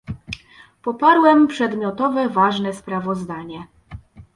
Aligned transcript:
Poparłem 0.81 1.47
przedmiotowe 1.47 2.29
ważne 2.29 2.73
sprawozdanie 2.73 3.67